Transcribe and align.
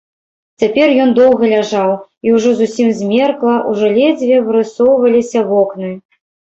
Цяпер 0.61 0.93
ён 1.03 1.09
доўга 1.19 1.43
ляжаў, 1.53 1.91
і 2.29 2.33
ўжо 2.37 2.49
зусім 2.63 2.87
змеркла, 3.05 3.55
ужо 3.75 3.93
ледзьве 4.01 4.45
вырысоўваліся 4.51 5.49
вокны. 5.55 5.97